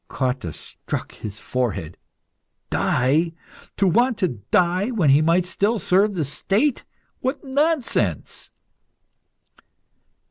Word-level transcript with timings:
Cotta 0.07 0.51
struck 0.51 1.11
his 1.11 1.39
forehead. 1.39 1.95
"Die! 2.71 3.33
To 3.77 3.85
want 3.85 4.17
to 4.17 4.29
die 4.29 4.89
when 4.89 5.11
he 5.11 5.21
might 5.21 5.45
still 5.45 5.77
serve 5.77 6.15
the 6.15 6.25
State! 6.25 6.85
What 7.19 7.43
nonsense!" 7.43 8.49